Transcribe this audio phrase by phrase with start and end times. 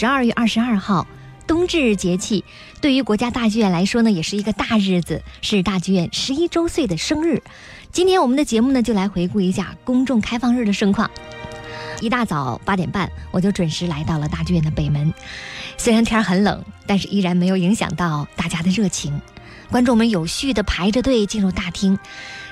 [0.00, 1.06] 十二月二十二号，
[1.46, 2.42] 冬至节气，
[2.80, 7.42] 对于国家大剧院来说呢，也是一个大日子，是大剧院十一周岁的生日。
[7.92, 11.10] 今天我们的节目呢，就来回顾一下公众开放日的盛况。
[12.00, 15.12] 一大早八点半，我就准时来到了大剧院的北门。
[15.76, 19.20] 虽然天很冷，但是依然没有影响到大家的热情。
[19.70, 21.98] 观众们有序地排着队进入大厅，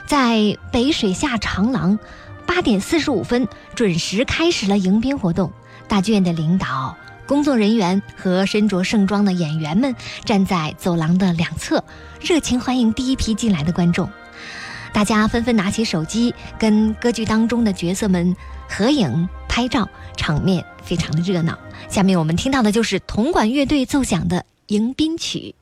[0.05, 1.99] 在北水下长廊，
[2.45, 5.51] 八点四十五分准时开始了迎宾活动。
[5.89, 6.95] 大剧院的领导、
[7.29, 11.85] 工作人员和身着盛装的演员们站在走廊的两侧，
[12.23, 14.09] 热情欢迎第一批进来的观众。
[14.95, 18.35] 大家纷纷拿起手机，跟歌剧当中的角色们
[18.67, 21.59] 合影拍照，场面非常的热闹。
[21.91, 25.55] 下面我们听到的就是铜管乐队奏响的迎宾曲。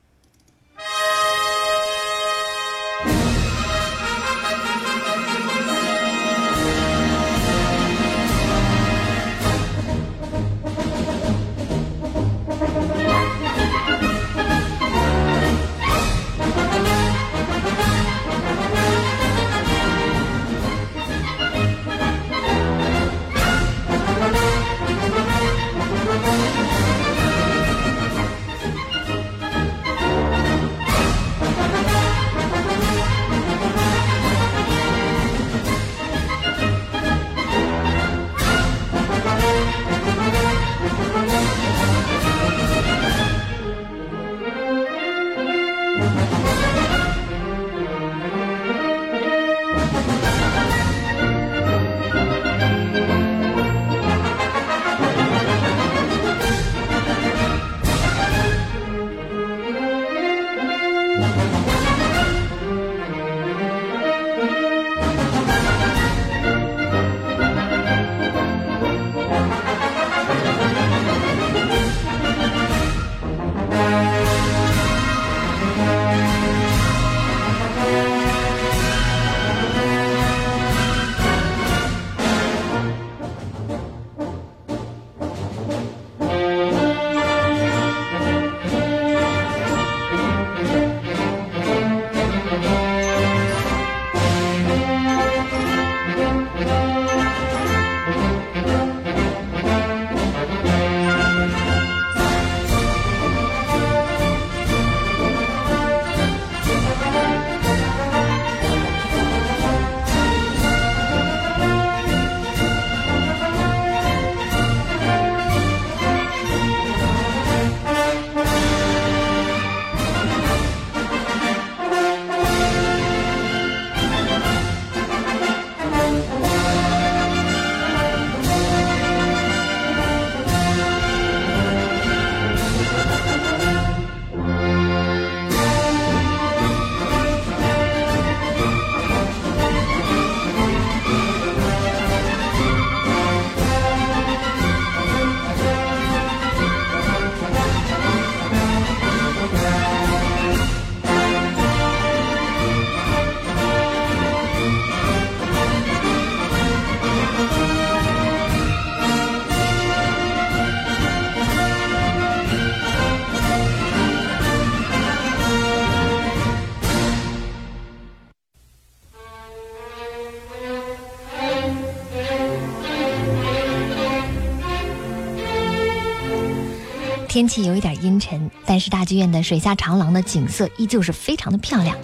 [177.37, 181.95] 天气有一点阴沉，但是大剧院的水下长廊的景色依旧是非常的漂亮。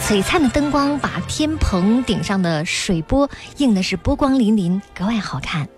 [0.00, 5.68] 璀璨的灯光把天棚顶上的水波映的是波光粼粼，格外好看。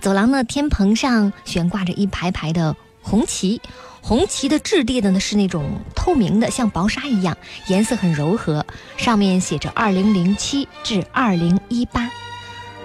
[0.00, 3.62] 走廊的天棚上悬挂着一排排的红旗，
[4.00, 8.66] 红旗的质地的呢是那种透明的，像薄纱一样，颜色很柔和，
[8.96, 12.10] 上面写着二零零七至二零一八。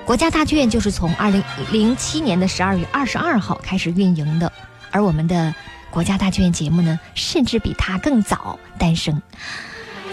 [0.06, 4.54] 国家大剧院就是从二零零七年的十二月二十二号开始运营的。
[4.92, 5.54] 而我们的
[5.90, 9.22] 国家大剧院节目呢，甚至比它更早诞生，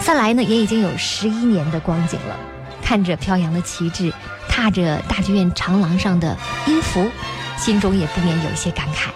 [0.01, 2.37] 算来呢也已经有十一年的光景了。
[2.83, 4.13] 看着飘扬的旗帜，
[4.49, 6.37] 踏着大剧院长廊上的
[6.67, 7.11] 音符，
[7.59, 9.09] 心中也不免有一些感慨。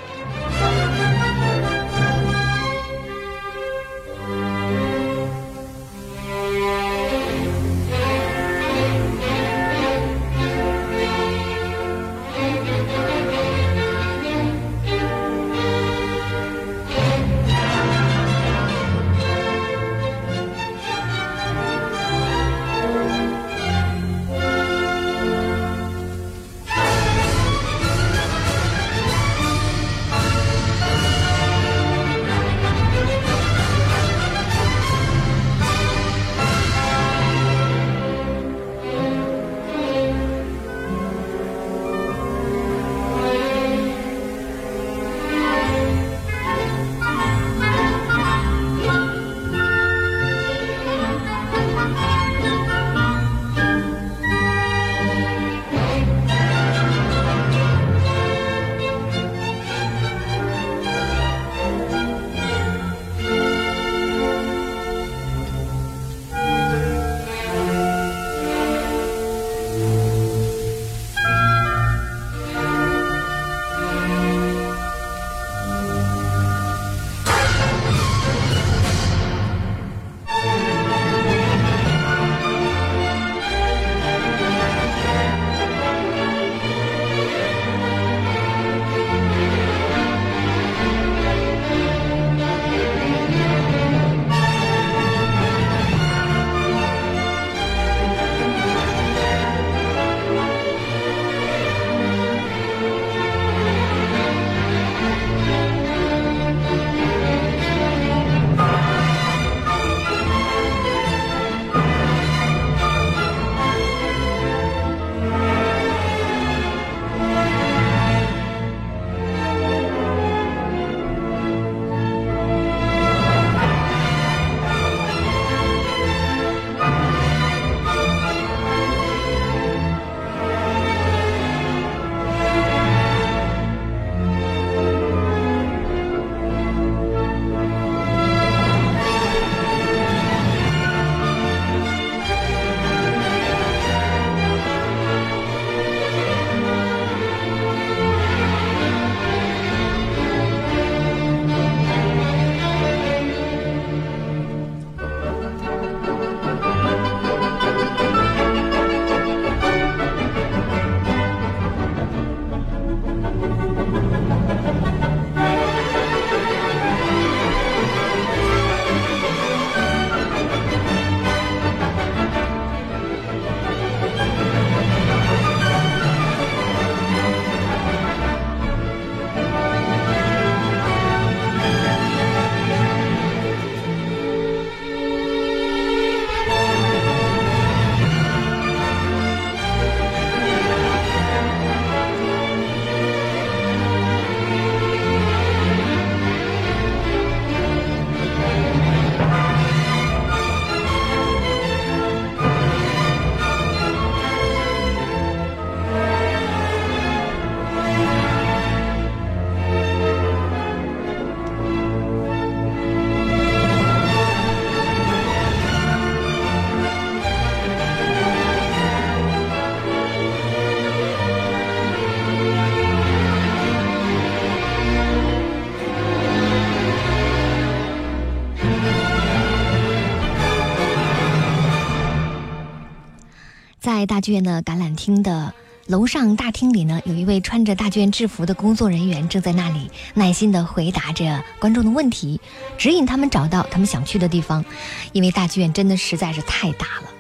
[234.00, 235.52] 在大剧院的橄榄厅的
[235.88, 242.40] 楼上大厅里呢，有一位穿着大剧院制服的工作人员正在那里耐心地回答着观众的问题，
[242.78, 244.64] 指引他们找到他们想去的地方。
[245.12, 247.10] 因为大剧院真的实在是太大了。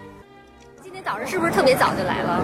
[0.82, 2.42] 今天早上是不是特别早就来了？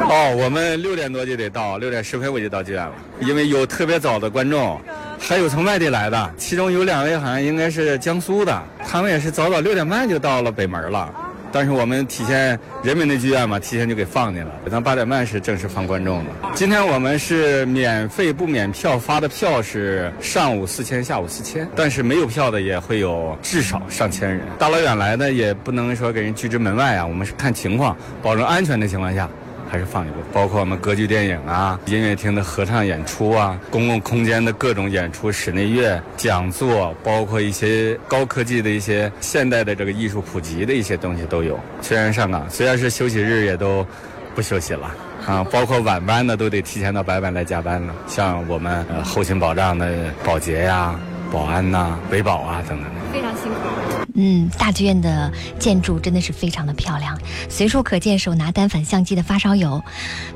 [0.00, 4.80] 哦，我们六点多就得到，六点十分我就到剧院了，因为有特别早的观众，
[5.20, 11.14] 还有从外地来的，其中有两位好像应该是江苏的，他们也是早早六点半就到了北门了。
[11.58, 14.50] 但是我们体现人民的剧院嘛，提前就给放进了。
[14.70, 16.26] 咱八点半是正式放观众的。
[16.54, 21.66] 今天我们是免费不免票，发的票是上午四千，下午四千。
[21.74, 24.42] 但是没有票的也会有至少上千人。
[24.58, 27.06] 大老远来的也不能说给人拒之门外啊。
[27.06, 29.26] 我们是看情况，保证安全的情况下。
[29.70, 41.58] 还是放一部，包括我们歌剧电影啊、音乐厅的合唱演出啊、公共空间的各种演出、室内乐讲座，包括一些高科技的一些现代的这个艺术普及的一些东西都有。
[41.82, 43.86] 虽然上岗，虽然是休息日，也都
[44.34, 44.94] 不休息了
[45.26, 45.44] 啊。
[45.50, 47.94] 包括晚班的都得提前到白班来加班了。
[48.06, 50.98] 像我们后勤保障的保洁呀、
[51.32, 53.95] 保安呐、维保啊等等，非常辛苦。
[54.14, 59.82] 嗯，大剧院的建筑真的是非常的漂亮，随处可见手拿单反相机的发烧友。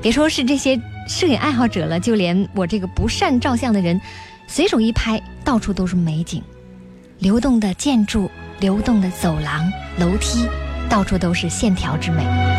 [0.03, 4.01] 别说是这些摄影爱好者了，就连我这个不善照相的人，
[4.47, 6.43] 随手一拍，到处都是美景，
[7.19, 10.47] 流动的建筑，流动的走廊、楼梯，
[10.89, 12.50] 到处都是线条之美。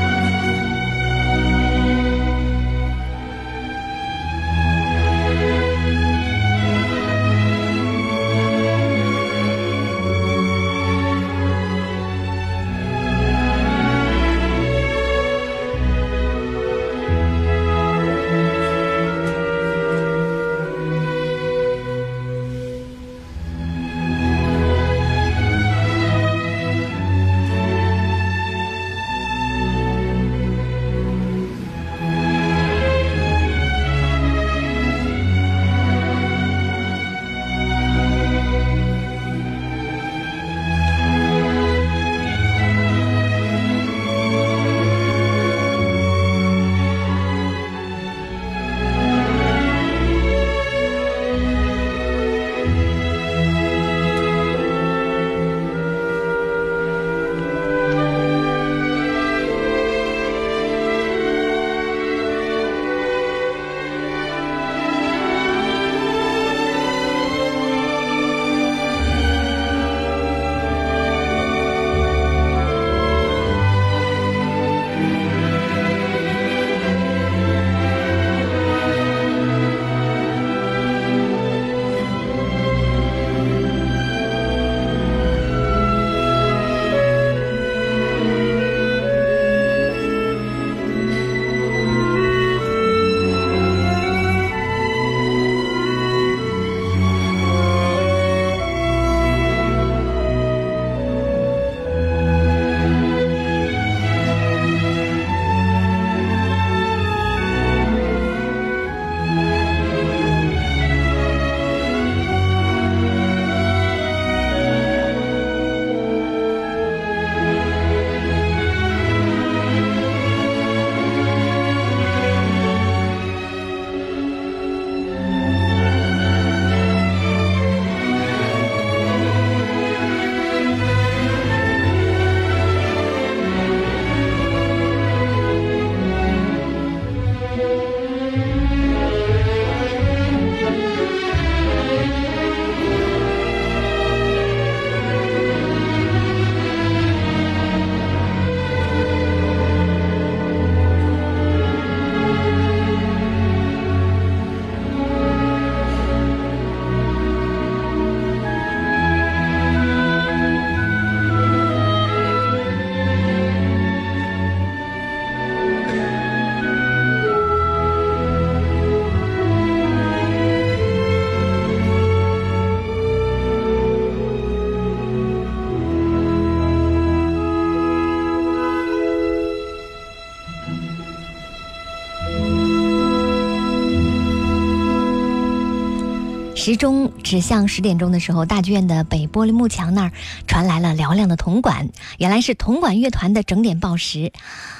[186.64, 190.12] 时钟指向十点钟的时候，大剧院的北玻璃幕墙那儿
[190.46, 191.90] 传来了嘹亮的铜管，
[192.20, 194.32] 原来是铜管乐团的整点报时。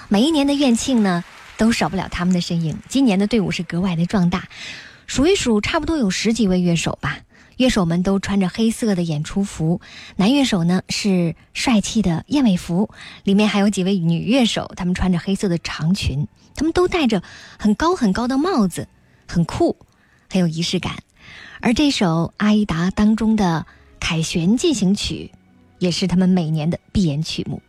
[0.08, 1.24] 每一年的院庆呢，
[1.58, 2.78] 都少不了他们的身影。
[2.88, 4.48] 今年的队伍是格外的壮大，
[5.08, 7.18] 数一数，差不多有十几位乐手吧。
[7.58, 9.82] 乐手们都穿着黑色的演出服，
[10.18, 12.92] 男乐手呢是帅气的燕尾服，
[13.24, 17.24] 里面还有几位女乐手，她们穿着黑色的长裙，她们都戴着
[17.58, 18.88] 很高很高的帽子，
[19.28, 19.76] 很酷，
[20.30, 20.94] 很有仪式感。
[21.62, 22.06] 而这首
[22.38, 23.64] 《阿依达》当中的
[24.00, 25.30] 《凯旋进行曲》，
[25.78, 27.62] 也是他们每年的闭演曲目。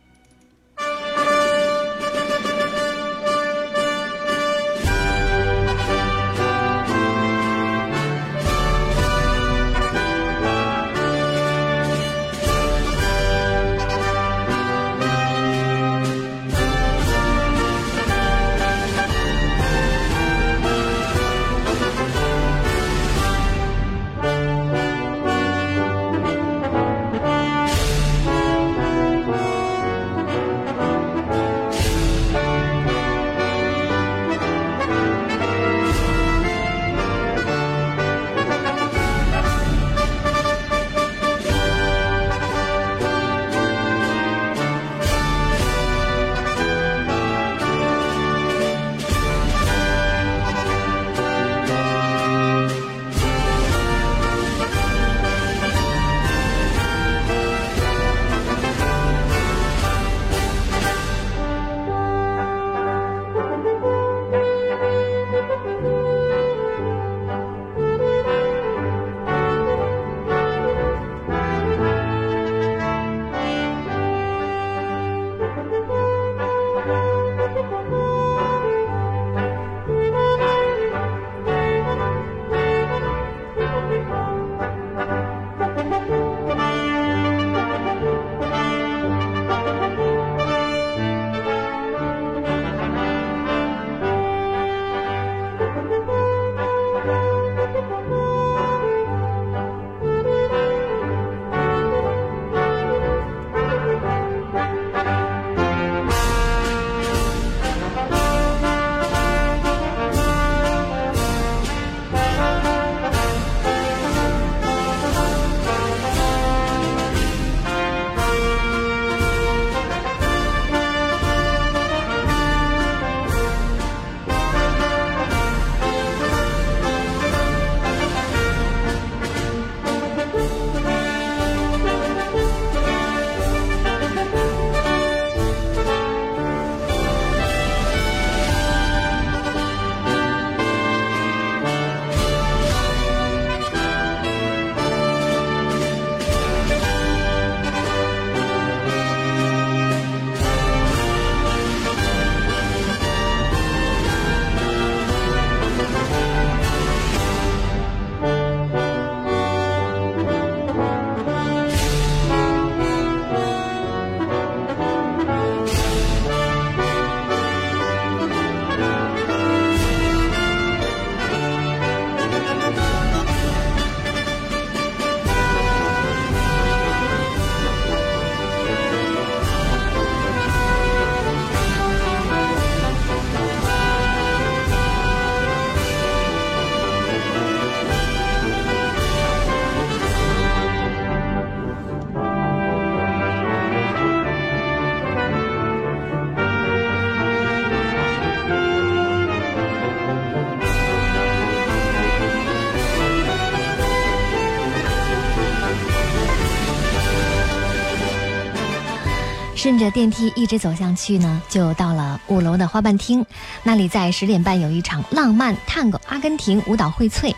[209.73, 213.25] 顺着电梯一直走向去呢，就到了五楼的花瓣厅。
[213.63, 217.33] 那里在十点半有一场浪漫探戈阿根廷舞蹈荟萃。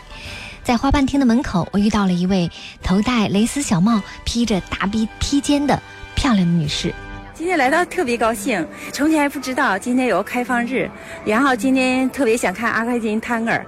[0.62, 2.50] 在花瓣厅的门口，我遇到了一位
[2.82, 5.80] 头戴蕾丝小帽、披着大逼披肩的
[6.14, 6.94] 漂亮的女士。
[7.32, 10.90] 今天来到特别高兴，从前还不知道今天有个开放日，
[11.24, 13.58] 然后今天特别想看阿根廷探戈，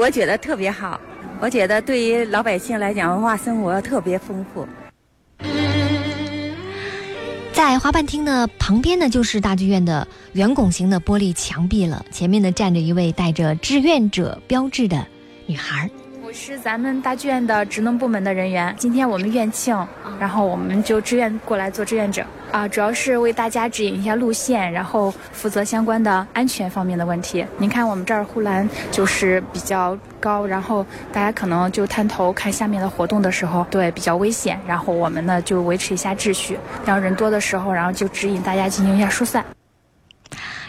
[0.00, 0.98] 我觉得特别好。
[1.40, 4.66] 我觉得对于老百姓来讲，文化生活特别丰富。
[7.54, 12.04] 在花瓣厅的旁边呢，就是大剧院的圆拱形的玻璃墙壁了。
[12.10, 15.06] 前面呢站着一位带着志愿者标志的
[15.46, 15.88] 女孩。
[16.34, 18.74] 我是咱们大剧院的职能部门的人员。
[18.76, 19.72] 今天我们院庆，
[20.18, 27.46] 然后我们就志愿过来做志愿者啊，主要是为大家指引一下路线，然后负责相关的安全方面的问题。
[27.56, 34.58] 您看我们这儿护栏就是比较高，然后大家可能就探头看下面的活动的时候，对比较危险。
[34.66, 39.44] 然后我们呢就维持一下秩序，然后人多的时候，然后就指引大家进行一下疏散。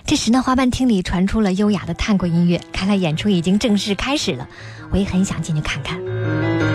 [0.06, 4.48] 这时呢，花瓣厅里传出了优雅的探戈音乐，看来演出已经正式开始了。
[4.92, 6.75] 我也很想进去看看。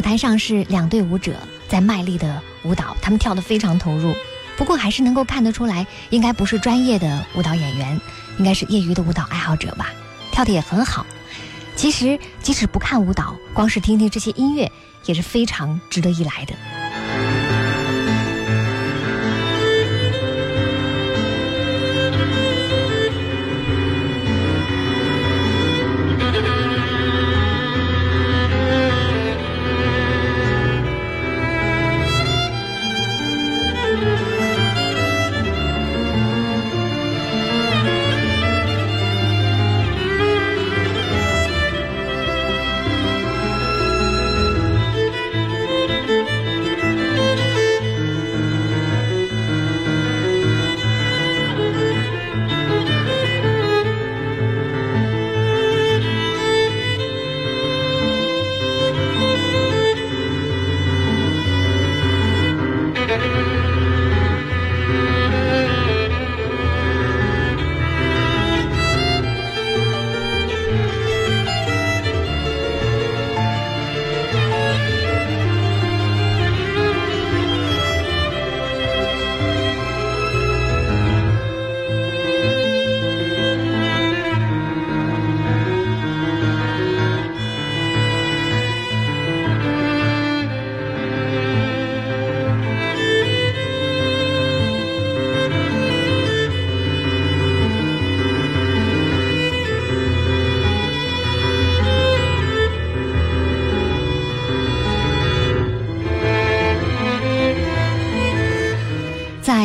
[0.00, 1.34] 舞台上是两队舞者
[1.68, 4.14] 在卖力的舞蹈，他们跳得非常投入。
[4.56, 8.00] 不过还是能够看得出来，应该不是专业的舞蹈演员，
[8.38, 9.90] 应该是业余的舞蹈爱好者吧，
[10.32, 11.04] 跳得也很好。
[11.76, 14.72] 其实即使不看舞蹈，光是听听这些音乐
[15.04, 16.79] 也是非常值得一来的。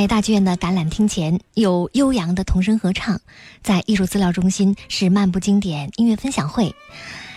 [0.08, 3.20] 大剧院的橄榄厅前有悠扬的童声合唱，
[3.64, 6.76] 在艺术资料中心是漫步经典音乐分享会，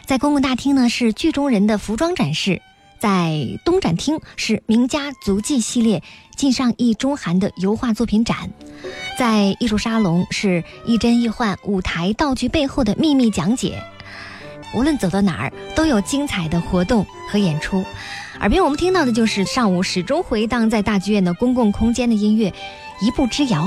[0.07, 2.61] 在公共大厅呢是剧中人的服装展示，
[2.99, 6.03] 在东展厅是名家足迹系列
[6.37, 8.51] 晋上易中韩的油画作品展，
[9.19, 13.83] 在艺术沙龙是一真一幻舞台道具背后的秘密讲解。
[14.75, 17.83] 无论走到哪儿，都有精彩的活动和演出。
[18.41, 22.51] 耳边我们听到的就是上午始终回荡在大剧院的公共空间的音乐，
[23.05, 23.65] 《一步之遥》。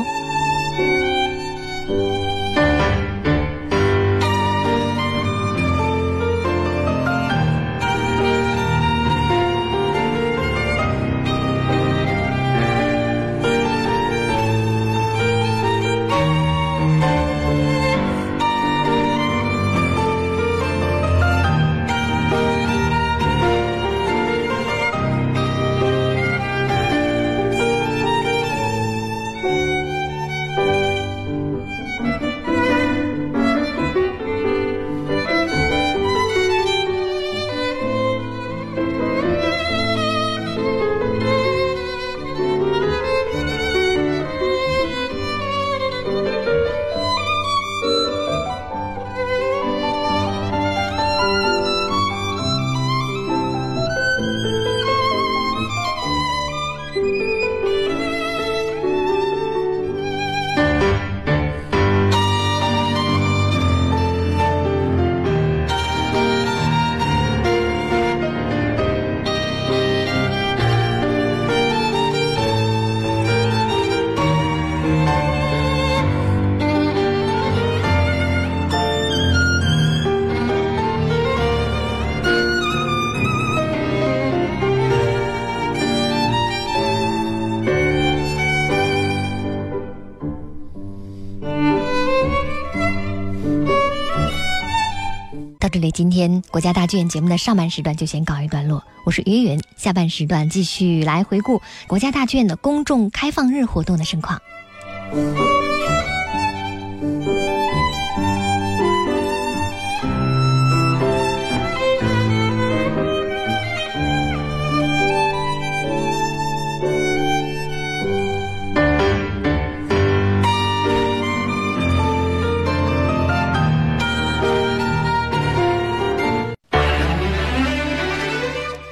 [95.92, 98.84] 今天国家大剧院节目的上半时段就先告一段落。
[99.06, 104.42] 我是云云，下半时段继续来回顾国家大剧院的公众开放日活动的盛况。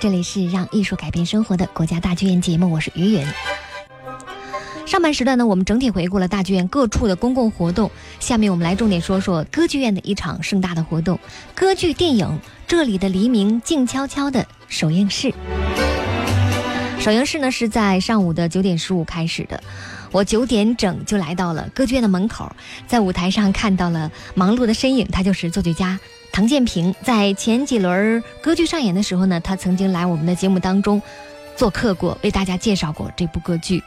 [0.10, 3.24] 这里是让艺术改变生活的国家大剧院节目，我是于云。
[4.88, 7.91] 上半时段呢，我们整体回顾了大剧院各处的公共活动。
[8.19, 11.19] 下面我们来重点说说歌剧院的一场盛大的活动——
[11.54, 12.26] 歌剧电影
[12.67, 15.32] 《这里的黎明静悄悄》的首映式。
[17.00, 19.62] 首映式呢是在上午的九点十五开始的。
[20.12, 22.52] 我九点整就来到了歌剧院的门口，
[22.88, 26.00] 在舞台上看到了忙碌的身影，他就是作曲家
[26.32, 26.94] 唐建平。
[27.04, 31.02] 在前几轮歌剧上演的时候呢，他曾经来我们的节目当中
[31.56, 33.84] 做客过，为大家介绍过这部歌剧。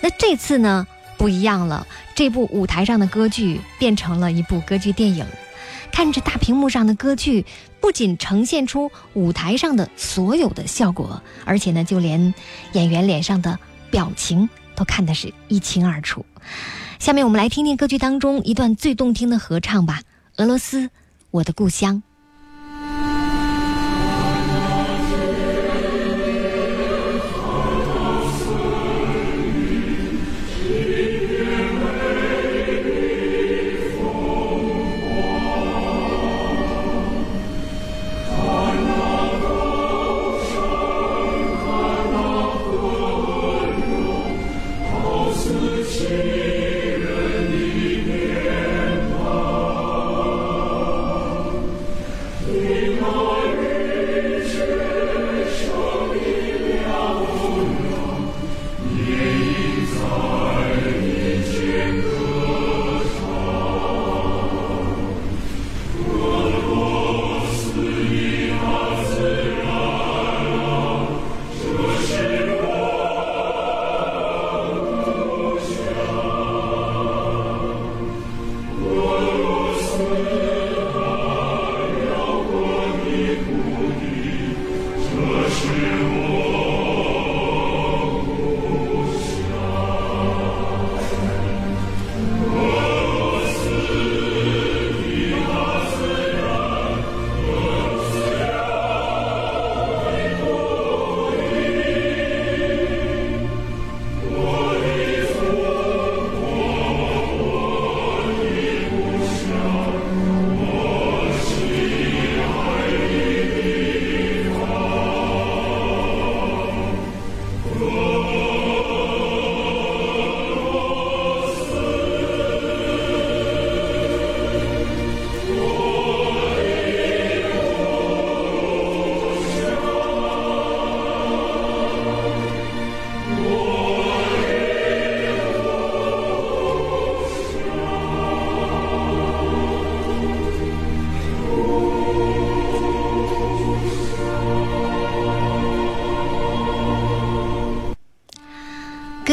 [0.00, 5.26] 那这次呢不一样了，这部舞台上的歌剧变成了一部歌剧电影。
[5.90, 7.44] 看着大屏幕上的歌剧，
[7.80, 12.32] 不仅呈现出舞台上的所有的效果，而且呢，就连
[12.72, 13.58] 演员脸上的
[13.90, 16.24] 表情都看得是一清二楚。
[17.00, 20.00] 下面我们来听听歌剧当中一段最动听的合唱吧，
[20.42, 20.90] 《俄罗斯，
[21.30, 22.02] 我的故乡》。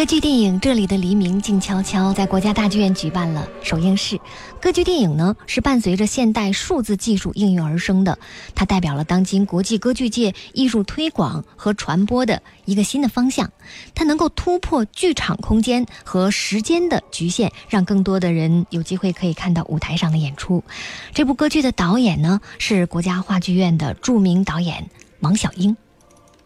[0.05, 4.19] 歌剧电影《这里的黎明静悄悄》在国家大剧院举办了首映式。
[4.61, 8.19] 歌剧电影呢是伴随着现代数字技术应运而生的，
[8.53, 13.49] 它代表了当今国际歌剧界艺术推广和传播的一个新的方向。
[13.95, 20.63] 它能够突破剧场空间和时间的局限，让更多的人有机会可以看到舞台上的演出。
[21.15, 24.87] 这部歌剧的导演呢是国家话剧院的著名导演
[25.21, 25.75] 王小英。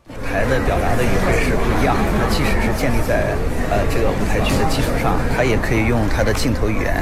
[0.10, 3.30] 舞台的表达的语言是不一样的，它即使是建立在
[3.70, 6.96] 呃这个舞台剧的基础上，它也可以用它的镜头语言，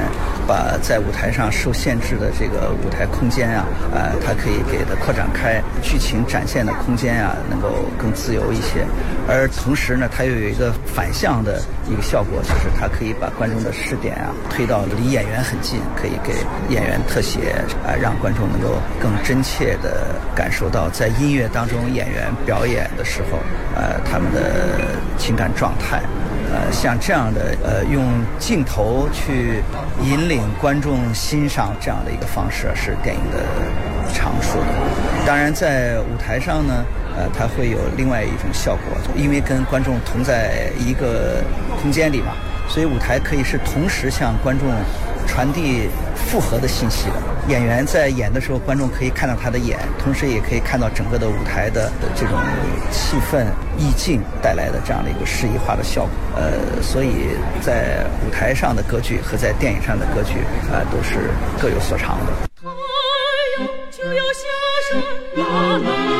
[0.46, 8.84] 把在舞台上受限制的这个舞台空间啊，呃，它可以给它扩展开，剧情展现的空间啊，能够更自由一些。
[9.26, 16.34] 而同时呢，它又有一个反向的一个效果，就是它可以把观众的视点啊推到离演员很近，可以给
[16.68, 17.54] 演员特写，
[17.86, 22.88] 啊，让观众能够更真切地感受到在音乐当中演员表演。
[22.98, 23.38] 的时候，
[23.76, 24.80] 呃，他们的
[25.16, 26.02] 情感状态，
[26.52, 28.04] 呃，像这样的，呃，用
[28.38, 29.62] 镜头去
[30.02, 33.38] 引领观众欣赏这样的一个方式，是电影的
[34.12, 34.58] 长处。
[35.24, 36.84] 当然，在舞台上呢，
[37.16, 41.42] 呃，它会有另外一种效果，因为跟观众同在一个
[41.80, 42.32] 空间里嘛，
[42.68, 44.68] 所以舞台可以是同时向观众
[45.28, 47.14] 传递复合的信息的。
[47.48, 52.34] 演员在演的时候，观众可以看到他的眼，同时也可以看到整个的舞台的这种
[52.90, 53.46] 气氛、
[53.78, 56.10] 意境带来的这样的一个诗意化的效果。
[56.36, 57.30] 呃，所以
[57.62, 60.40] 在舞台上的歌剧和在电影上的歌剧，
[60.72, 62.32] 啊，都是各有所长的。
[62.60, 62.66] 太
[63.58, 64.42] 阳就要下
[64.90, 66.17] 山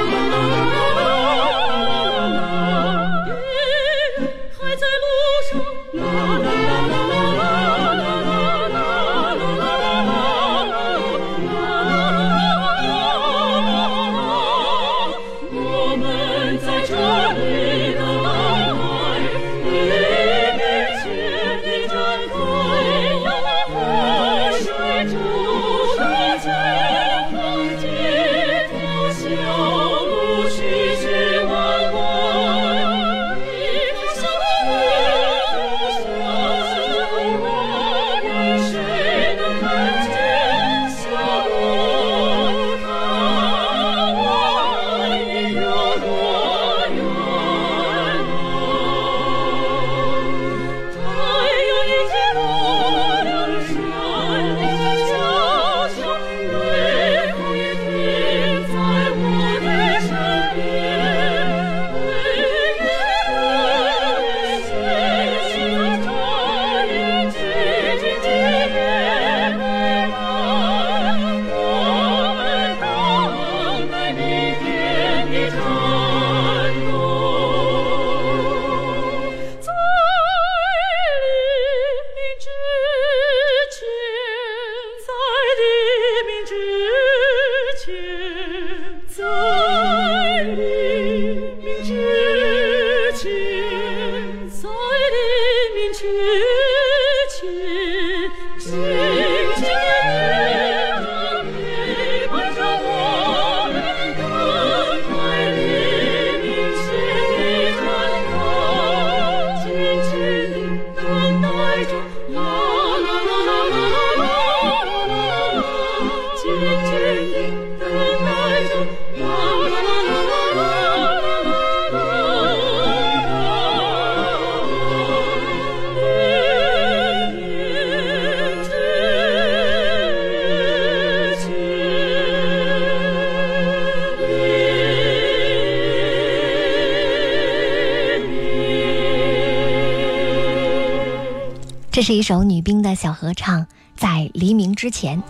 [141.98, 145.20] 这是一首女兵的小合唱，在黎明之前。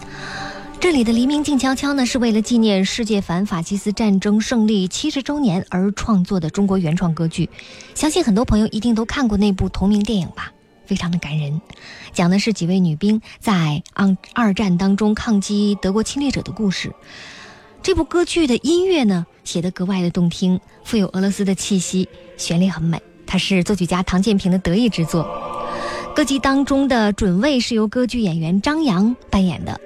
[0.79, 7.49] 这里的黎明静悄悄呢，是为了纪念世界反法西斯战争胜利七十周年而创作的中国原创歌剧。
[7.95, 10.53] 相信很多朋友一定都看过那部同名电影吧，
[10.85, 11.59] 非常的感人，
[12.13, 16.93] 讲的是几位女兵在二二战当中抗击德国侵略者的故事。
[17.83, 23.01] 这部歌剧的音乐呢，写得格外的动听，富有俄罗斯的气息，旋律很美。
[23.27, 25.27] 它是作曲家唐建平的得意之作。
[26.19, 29.81] 歌剧当中的准尉是由歌剧演员张扬扮演的。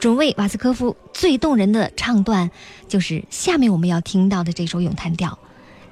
[0.00, 2.50] 准尉瓦斯科夫最动人的唱段，
[2.88, 5.38] 就是下面我们要听到的这首咏叹调。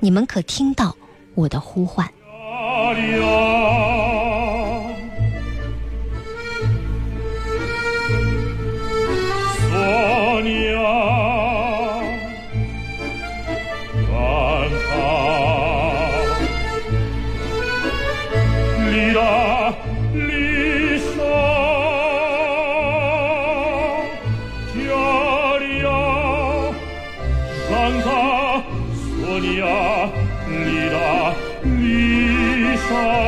[0.00, 0.96] 你们可听到
[1.36, 2.04] 我的呼唤？
[32.96, 33.25] fall.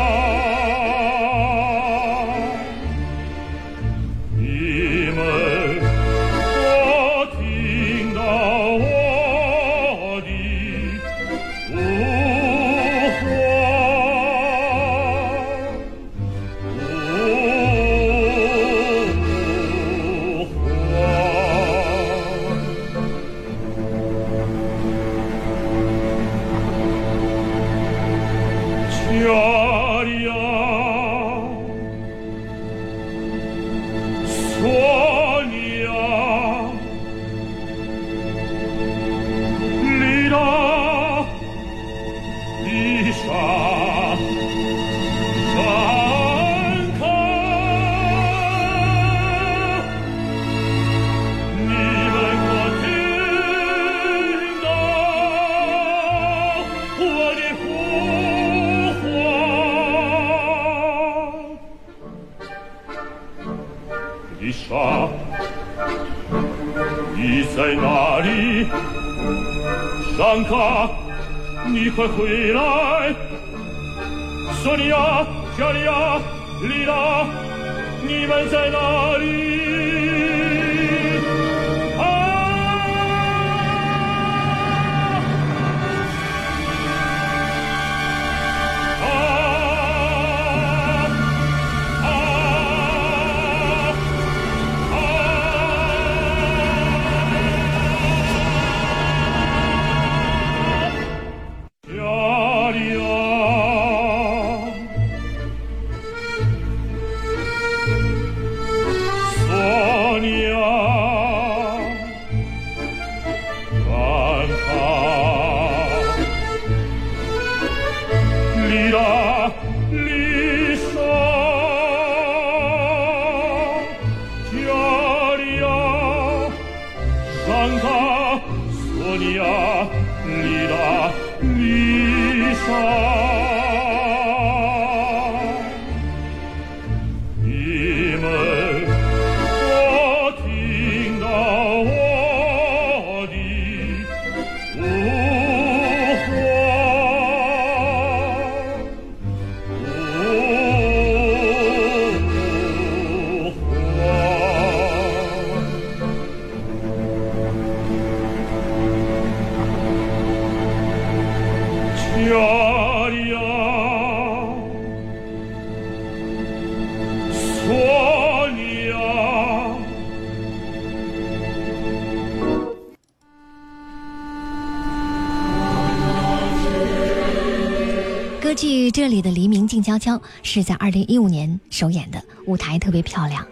[178.59, 183.47] 剧这里的黎明静悄悄是在二零一五年首演的，舞台特别漂亮，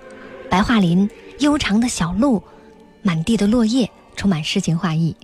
[0.50, 2.42] 白桦林、悠长的小路、
[3.02, 5.14] 满地的落叶，充满诗情画意。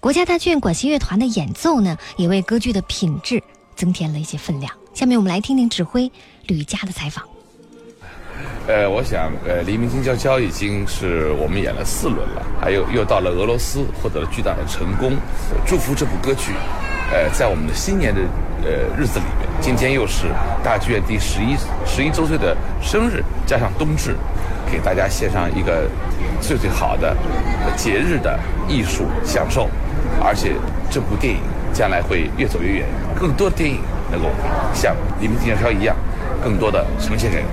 [0.00, 3.40] 国家大剧院管弦乐团的演奏呢，也为歌剧的品质
[3.76, 4.72] 增添了一些分量。
[4.92, 6.10] 下面我们来听听指挥
[6.48, 7.24] 吕嘉的采访。
[8.66, 15.16] 呃，我想，呃，黎明静悄悄已经是我们演了四轮了，还有又到了俄罗斯获得了巨大的成功，
[15.64, 16.52] 祝福这部歌曲。
[17.12, 18.20] 呃，在我们的新年的
[18.62, 20.26] 呃日子里面，今天又是
[20.62, 24.16] 大剧院第十一十一周岁的生日，加上冬至，
[24.70, 25.88] 给大家献上一个
[26.40, 27.16] 最最好的
[27.76, 29.68] 节日的艺术享受。
[30.22, 30.52] 而且
[30.90, 31.40] 这部电影
[31.72, 32.86] 将来会越走越远，
[33.18, 33.80] 更多的电影
[34.10, 34.28] 能够
[34.72, 35.94] 像《黎明静悄悄》一样，
[36.42, 37.44] 更多的呈现给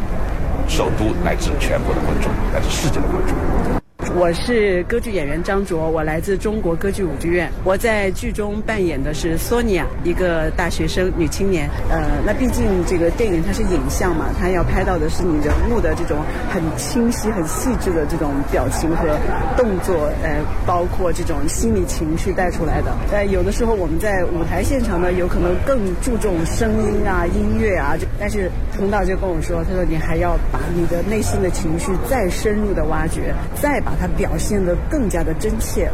[0.68, 3.80] 首都乃至全国的观众，乃至世界的观众。
[4.16, 7.49] 我是歌剧演员张卓，我来自中国歌剧舞剧院。
[7.64, 11.70] 我在剧中扮演的是索尼娅，一个大学生女青年。
[11.89, 16.18] 呃，那毕竟这个电影它是影像嘛，它要拍到的是你人物的这种
[16.49, 19.08] 很清晰、很细致的这种表情和
[19.56, 22.91] 动作，呃，包括这种心理情绪带出来的。
[23.12, 33.91] 呃，有的时候我们在舞台现场呢，有可能更注重声音啊、音乐啊，但是佟导就跟我说，他说你还要把你的内心的情绪再深入的挖掘，再把。
[33.92, 35.92] 把它表现得更加的真切。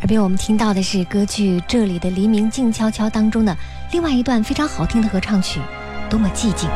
[0.00, 3.56] 耳边我们听到的是歌剧《这里的黎明静悄悄》当中的
[3.92, 5.60] 另外一段非常好听的合唱曲，
[6.10, 6.68] 《多么寂静》。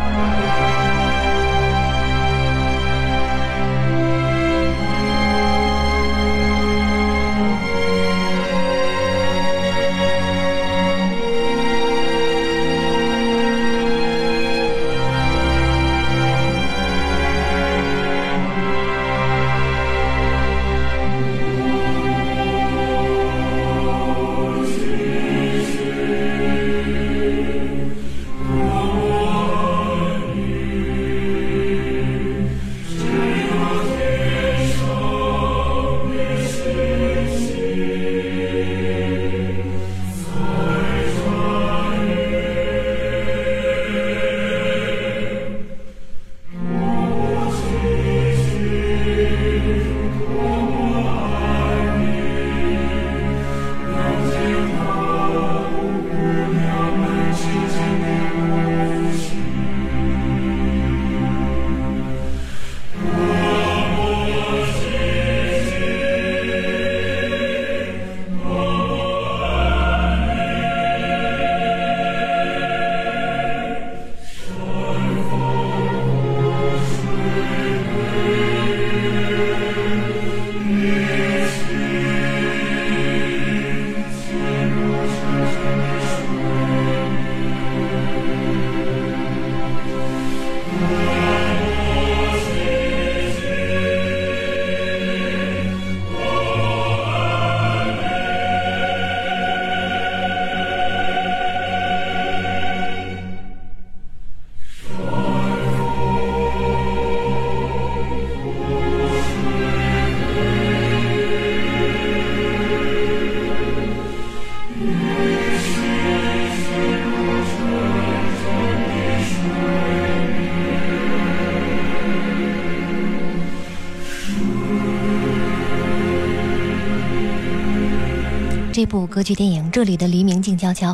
[128.92, 130.92] 部歌剧电影《这里的黎明静悄悄》，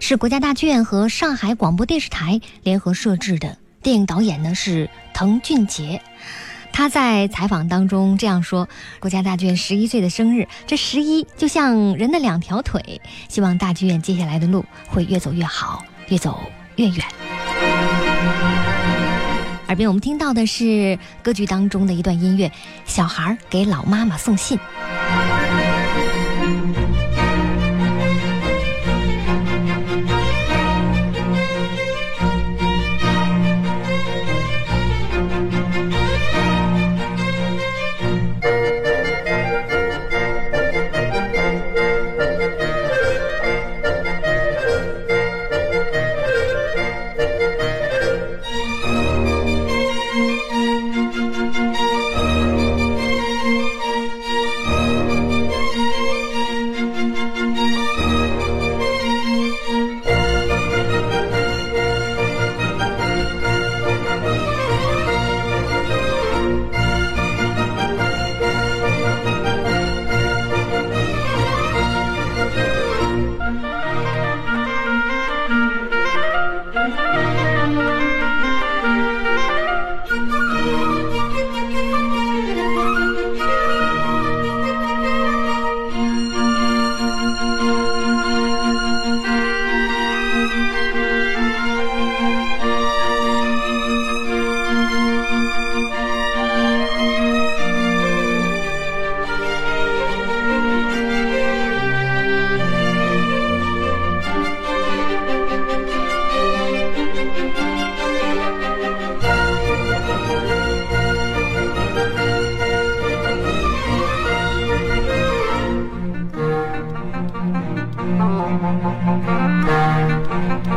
[0.00, 3.56] 是国家大剧院和上海广播电视台联合摄制的。
[3.82, 6.02] 电影导演呢是滕俊杰，
[6.74, 8.68] 他在采访当中这样说
[9.00, 16.38] ：“国家大剧院十一岁的生日，这十一就像人的两条腿，希望大剧院接下来的路会越走越好，越走
[16.76, 17.02] 越远。”
[19.68, 22.48] 耳边我们听到的是歌剧当中的一段音乐，
[22.84, 24.58] 《小孩给老妈妈送信》。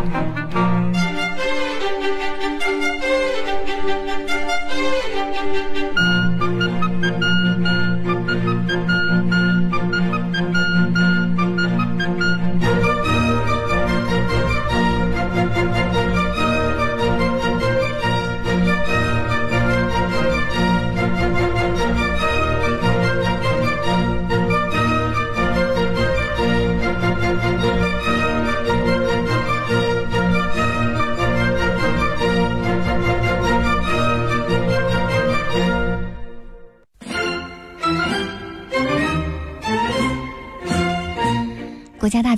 [0.03, 0.60] Thank you.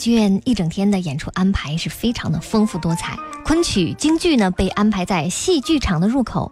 [0.03, 3.17] 剧院一整天的演出安排是非常的丰富多彩。
[3.45, 6.51] 昆曲、京剧呢被安排在戏剧场的入口，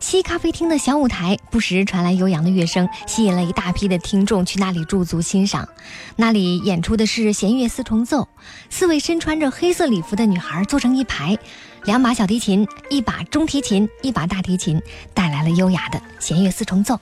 [0.00, 5.68] 西咖啡厅的小舞台不时传来悠扬的乐声，吸引了一大批的听众去那里驻足欣赏。
[6.16, 8.26] 那里演出的是弦乐四重奏，
[8.70, 11.36] 四位身穿着黑色礼服的女孩坐成一排，
[11.84, 14.80] 两把小提琴，一把中提琴，一把大提琴，
[15.12, 16.98] 带来了优雅的弦乐四重奏。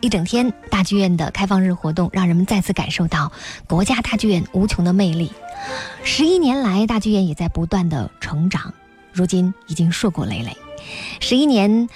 [0.00, 3.32] 一整天，大剧院的开放日活动让人们再次感受到
[3.66, 5.32] 国家大剧院无穷的魅力。
[6.04, 8.74] 十一年来，大剧院也在不断的成长，
[9.12, 10.56] 如今已经硕果累累。
[11.20, 11.88] 十一年，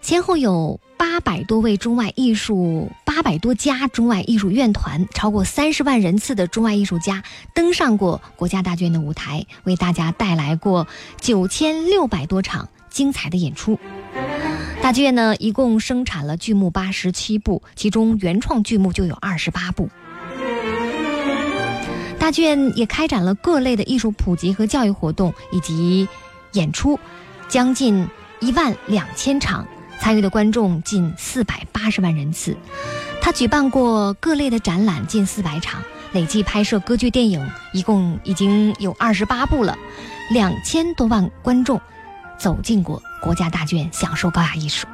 [0.00, 7.22] 先后有八百多位中外艺术、八百多家中外艺术院团，超过三十万人次的中外艺术家
[7.54, 10.88] 登上过国家大剧院的舞台，为大家带来过
[11.20, 13.78] 九千六百多场精彩的演出。
[14.84, 19.88] 大剧院呢，一共生产了剧目八十七部，其中原创剧目就有二十八部。
[22.18, 26.06] 大剧院也开展了各类的艺术普及和教育活动以及
[26.52, 27.00] 演出，
[27.48, 28.06] 将近
[28.40, 29.66] 一万两千场，
[30.02, 32.54] 参与的观众近四百八十万人次。
[33.22, 35.82] 他举办过各类的展览近四百场，
[36.12, 39.78] 累计拍摄歌剧电影一共已经有二十八部了，
[40.30, 41.80] 两千多万观众
[42.44, 44.86] 走进过国家大剧院，享受高雅艺术。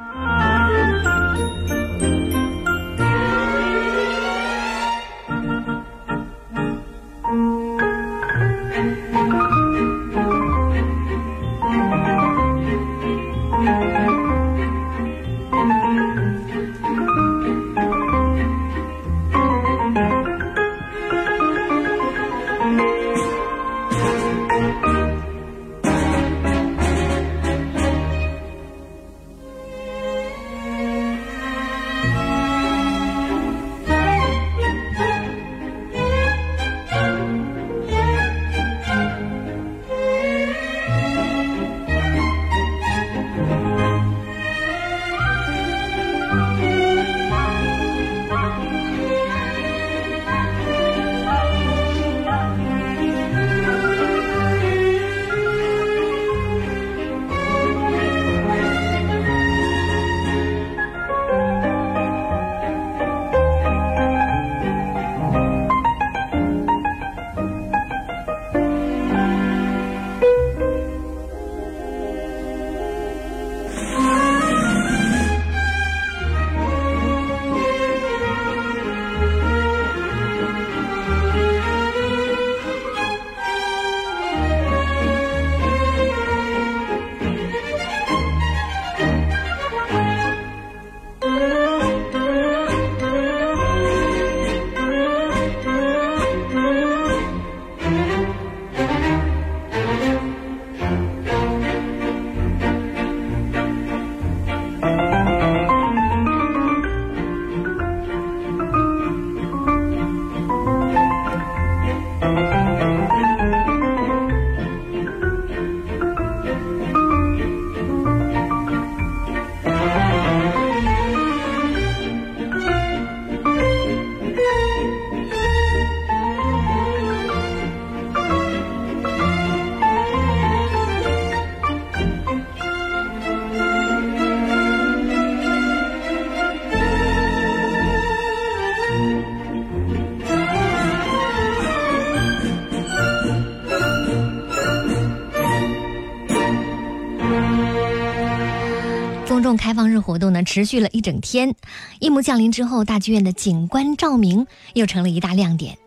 [149.71, 151.55] 开放日活动呢，持续了一整天。
[151.99, 155.77] 夜幕降临之后，大剧院的景观照明又成了一大亮点。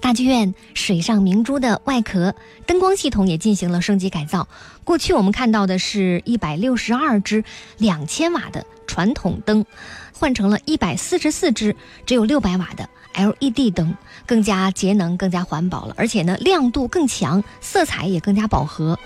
[0.00, 2.34] 大剧院水上明珠的外壳、
[2.64, 4.48] 灯光系统也进行了升级改造。
[4.82, 7.44] 过去我们看到的是一百六十二只
[7.76, 9.66] 两千瓦的传统灯，
[10.14, 11.76] 换成了一百四十四只
[12.06, 15.92] 只有六百瓦的 LED 灯，更加节能、更加环保了。
[15.98, 18.98] 而且呢，亮度更强，色彩也更加饱和。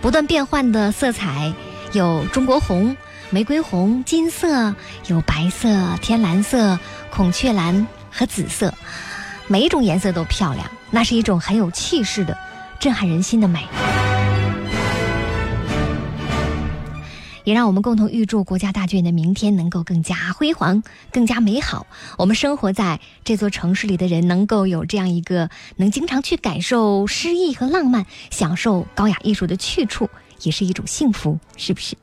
[0.00, 1.52] 不断变换的色彩
[1.92, 2.96] 有中国红。
[3.30, 4.74] 玫瑰红、金色，
[5.08, 5.68] 有白色、
[6.00, 6.78] 天蓝色、
[7.10, 8.72] 孔雀蓝和紫色，
[9.48, 12.38] 每一种颜色都漂亮，那是一种很有气势的、
[12.78, 13.66] 震撼人心的美。
[17.42, 21.86] 也让我们共同预祝国家大剧院的明天能够更加辉煌、更加美好。
[22.18, 30.08] 我们生活在这座城市里的人，能够有这样一个能经常去感受诗意和浪漫、享受高雅艺术的去处，
[30.42, 31.96] 也是一种幸福，是不是？